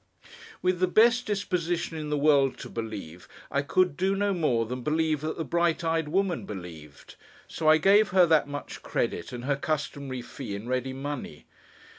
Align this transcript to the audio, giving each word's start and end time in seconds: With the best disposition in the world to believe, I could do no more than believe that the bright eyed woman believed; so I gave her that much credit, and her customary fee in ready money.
With 0.63 0.79
the 0.79 0.87
best 0.87 1.27
disposition 1.27 1.95
in 1.95 2.09
the 2.09 2.17
world 2.17 2.57
to 2.57 2.69
believe, 2.69 3.27
I 3.51 3.61
could 3.61 3.95
do 3.95 4.15
no 4.15 4.33
more 4.33 4.65
than 4.65 4.81
believe 4.81 5.21
that 5.21 5.37
the 5.37 5.45
bright 5.45 5.83
eyed 5.83 6.07
woman 6.07 6.47
believed; 6.47 7.15
so 7.47 7.67
I 7.69 7.77
gave 7.77 8.09
her 8.09 8.25
that 8.25 8.47
much 8.47 8.81
credit, 8.81 9.31
and 9.31 9.45
her 9.45 9.55
customary 9.55 10.23
fee 10.23 10.55
in 10.55 10.67
ready 10.67 10.91
money. 10.93 11.45